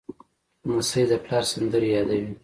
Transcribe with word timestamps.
لمسی 0.65 1.03
د 1.09 1.11
پلار 1.23 1.43
سندرې 1.51 1.89
یادوي. 1.95 2.33